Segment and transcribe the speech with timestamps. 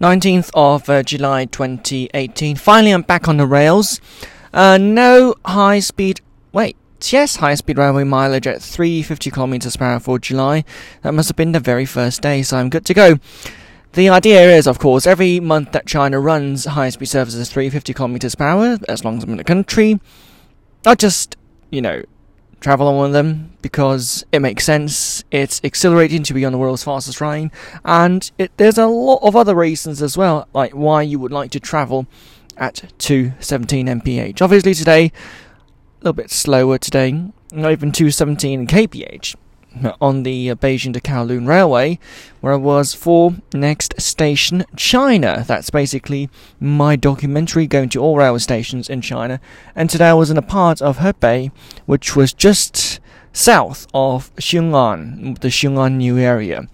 [0.00, 2.54] 19th of uh, July 2018.
[2.54, 4.00] Finally, I'm back on the rails.
[4.52, 6.20] Uh, no high speed.
[6.52, 10.64] Wait, yes, high speed railway mileage at 350 kilometers per hour for July.
[11.02, 13.18] That must have been the very first day, so I'm good to go.
[13.94, 17.92] The idea is, of course, every month that China runs high speed services at 350
[17.92, 19.98] kilometers per hour, as long as I'm in the country,
[20.86, 21.36] I'll just,
[21.70, 22.02] you know,
[22.60, 25.24] travel on one of them because it makes sense.
[25.30, 27.50] It's exhilarating to be on the world's fastest train,
[27.84, 31.50] and it, there's a lot of other reasons as well, like why you would like
[31.52, 32.06] to travel
[32.56, 34.42] at 217 mph.
[34.42, 37.12] Obviously, today a little bit slower today,
[37.52, 39.34] not even 217 kph
[40.00, 41.98] on the Beijing to Kowloon Railway,
[42.40, 45.44] where I was for Next Station China.
[45.46, 46.28] That's basically
[46.60, 49.40] my documentary going to all railway stations in China.
[49.74, 51.50] And today I was in a part of Hebei,
[51.86, 53.00] which was just
[53.32, 56.66] south of Xiong'an, the Xiong'an New Area,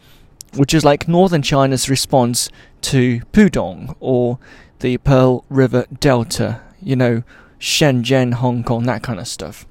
[0.54, 2.48] which is like northern China's response
[2.82, 4.38] to Pudong or
[4.80, 7.22] the Pearl River Delta, you know,
[7.58, 9.66] Shenzhen, Hong Kong, that kind of stuff.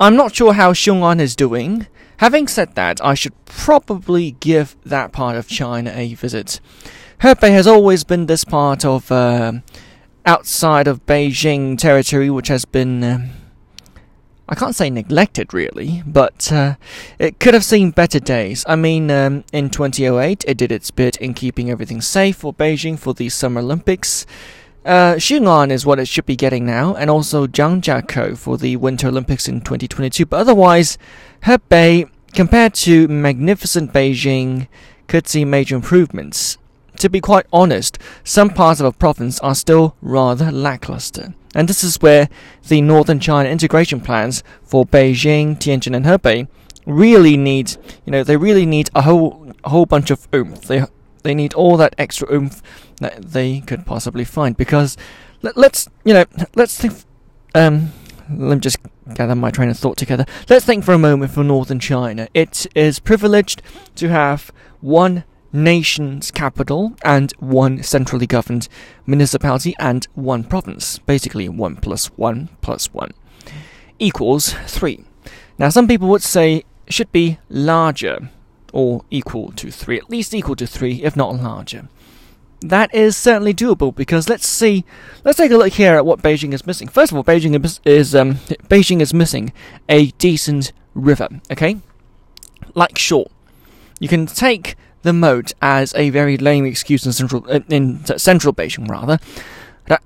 [0.00, 1.86] I'm not sure how Xiong'an is doing.
[2.18, 6.60] Having said that, I should probably give that part of China a visit.
[7.20, 9.52] Hebei has always been this part of uh,
[10.26, 13.04] outside of Beijing territory, which has been.
[13.04, 13.28] Uh,
[14.46, 16.74] I can't say neglected really, but uh,
[17.18, 18.62] it could have seen better days.
[18.68, 22.98] I mean, um, in 2008, it did its bit in keeping everything safe for Beijing
[22.98, 24.26] for the Summer Olympics.
[24.84, 29.48] Uh, is what it should be getting now, and also Zhangjiakou for the Winter Olympics
[29.48, 30.26] in 2022.
[30.26, 30.98] But otherwise,
[31.44, 34.68] Hebei, compared to magnificent Beijing,
[35.08, 36.58] could see major improvements.
[36.98, 41.34] To be quite honest, some parts of a province are still rather lackluster.
[41.54, 42.28] And this is where
[42.68, 46.46] the Northern China integration plans for Beijing, Tianjin, and Hebei
[46.86, 50.62] really need, you know, they really need a whole a whole bunch of oomph.
[50.62, 50.84] They
[51.24, 52.62] they need all that extra oomph
[53.00, 54.56] that they could possibly find.
[54.56, 54.96] Because
[55.42, 56.94] let, us you know, let's think.
[57.56, 57.92] Um,
[58.30, 58.78] let me just
[59.14, 60.24] gather my train of thought together.
[60.48, 62.28] Let's think for a moment for northern China.
[62.32, 63.60] It is privileged
[63.96, 68.68] to have one nation's capital and one centrally governed
[69.06, 70.98] municipality and one province.
[71.00, 73.12] Basically, one plus one plus one
[73.98, 75.04] equals three.
[75.58, 78.30] Now, some people would say should be larger
[78.74, 81.88] or equal to 3, at least equal to 3, if not larger.
[82.60, 84.84] That is certainly doable because let's see,
[85.22, 86.88] let's take a look here at what Beijing is missing.
[86.88, 87.54] First of all, Beijing
[87.84, 88.34] is, um,
[88.68, 89.52] Beijing is missing
[89.88, 91.28] a decent river.
[91.52, 91.76] Okay,
[92.74, 93.30] like short,
[94.00, 98.52] you can take the moat as a very lame excuse in central uh, in central
[98.52, 99.20] Beijing rather,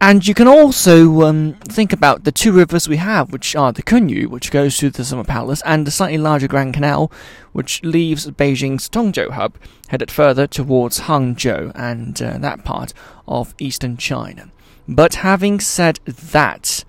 [0.00, 3.82] and you can also um, think about the two rivers we have, which are the
[3.82, 7.12] Kunyu, which goes to the Summer Palace, and the slightly larger Grand Canal,
[7.52, 9.54] which leaves Beijing's Tongzhou hub,
[9.88, 12.92] headed further towards Hangzhou and uh, that part
[13.28, 14.50] of eastern China.
[14.88, 16.84] But having said that,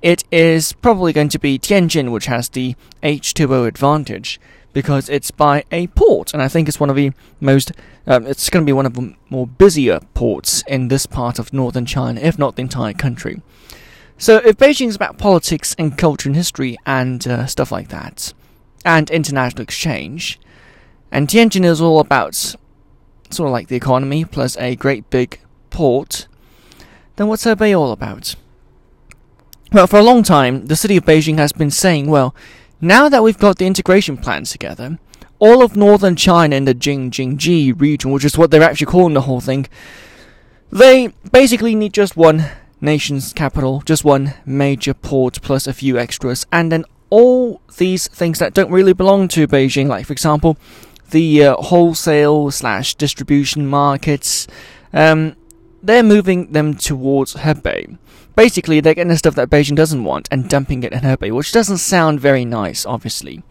[0.00, 4.40] it is probably going to be Tianjin which has the H2O advantage
[4.72, 7.72] because it's by a port, and I think it's one of the most.
[8.06, 11.52] Um, it's going to be one of the more busier ports in this part of
[11.52, 13.42] northern China, if not the entire country.
[14.18, 18.32] So, if Beijing is about politics and culture and history and uh, stuff like that,
[18.84, 20.40] and international exchange,
[21.10, 25.40] and Tianjin is all about sort of like the economy plus a great big
[25.70, 26.26] port,
[27.16, 28.34] then what's Hebei all about?
[29.72, 32.34] Well, for a long time, the city of Beijing has been saying, well,
[32.82, 34.98] now that we've got the integration plans together,
[35.38, 39.22] all of northern China in the Jing-Jin-Ji region, which is what they're actually calling the
[39.22, 39.66] whole thing,
[40.70, 42.46] they basically need just one
[42.80, 48.40] nation's capital, just one major port plus a few extras, and then all these things
[48.40, 50.56] that don't really belong to Beijing, like for example,
[51.10, 54.48] the uh, wholesale slash distribution markets,
[54.92, 55.36] um,
[55.82, 57.98] they're moving them towards Hebei.
[58.36, 61.52] Basically, they're getting the stuff that Beijing doesn't want and dumping it in Hebei, which
[61.52, 63.42] doesn't sound very nice, obviously.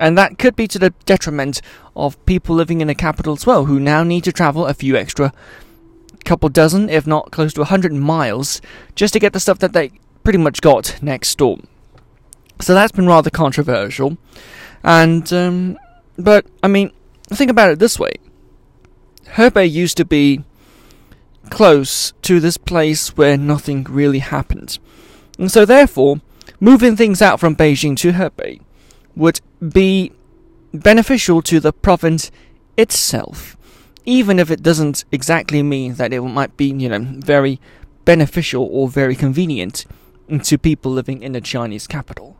[0.00, 1.62] And that could be to the detriment
[1.94, 4.96] of people living in the capital as well, who now need to travel a few
[4.96, 5.32] extra,
[6.24, 8.60] couple dozen, if not close to a hundred miles,
[8.94, 9.92] just to get the stuff that they
[10.24, 11.58] pretty much got next door.
[12.60, 14.18] So that's been rather controversial.
[14.82, 15.78] And, um,
[16.18, 16.90] but, I mean,
[17.30, 18.14] think about it this way
[19.30, 20.44] Hebei used to be
[21.50, 24.78] close to this place where nothing really happened.
[25.38, 26.20] And so, therefore,
[26.60, 28.60] moving things out from Beijing to Hebei
[29.14, 30.12] would be
[30.72, 32.30] beneficial to the province
[32.76, 33.56] itself,
[34.04, 37.60] even if it doesn't exactly mean that it might be, you know, very
[38.04, 39.84] beneficial or very convenient
[40.42, 42.36] to people living in the Chinese capital.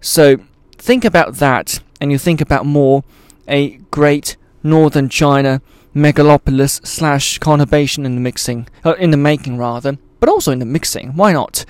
[0.00, 0.38] So,
[0.76, 3.04] think about that, and you think about more
[3.48, 5.60] a great northern China
[5.94, 10.64] megalopolis slash conurbation in the mixing, uh, in the making rather, but also in the
[10.64, 11.16] mixing.
[11.16, 11.64] Why not?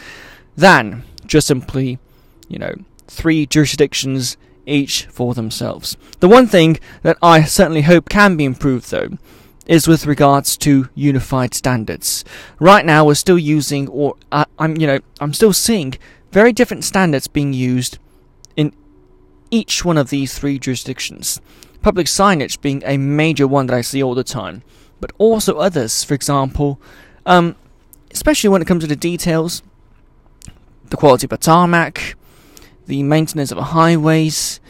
[0.57, 1.99] Than just simply,
[2.49, 2.75] you know,
[3.07, 4.37] three jurisdictions
[4.67, 5.97] each for themselves.
[6.21, 9.19] The one thing that I certainly hope can be improved though
[9.67, 12.25] is with regards to unified standards.
[12.59, 15.95] Right now we're still using or uh, I'm you know I'm still seeing
[16.33, 17.99] very different standards being used
[19.51, 21.41] each one of these three jurisdictions.
[21.83, 24.63] Public signage being a major one that I see all the time,
[25.01, 26.81] but also others, for example,
[27.27, 27.57] um,
[28.11, 29.63] especially when it comes to the details,
[30.91, 32.17] the quality of a tarmac,
[32.87, 34.61] the maintenance of highways,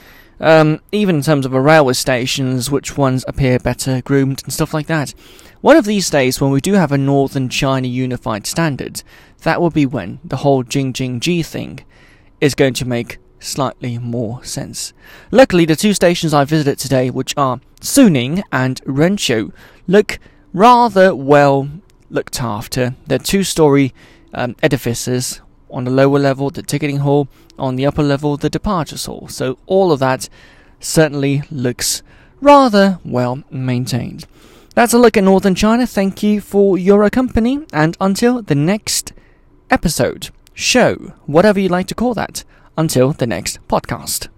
[0.40, 4.72] um, even in terms of a railway stations, which ones appear better groomed and stuff
[4.72, 5.14] like that.
[5.60, 9.02] One of these days, when we do have a Northern China unified standard,
[9.42, 11.84] that will be when the whole Jing Jin Ji thing
[12.40, 14.92] is going to make slightly more sense.
[15.30, 19.52] Luckily, the two stations I visited today, which are Suning and Renqiu,
[19.88, 20.18] look
[20.52, 21.68] rather well
[22.10, 22.94] looked after.
[23.06, 23.92] They're two story
[24.32, 25.40] um, edifices,
[25.70, 27.28] on the lower level, the ticketing hall,
[27.58, 29.28] on the upper level, the departures hall.
[29.28, 30.28] So all of that
[30.80, 32.02] certainly looks
[32.40, 34.26] rather well maintained.
[34.74, 35.86] That's a look at Northern China.
[35.86, 39.12] Thank you for your company, and until the next
[39.70, 42.44] episode, show, whatever you like to call that,
[42.80, 44.29] until the next podcast.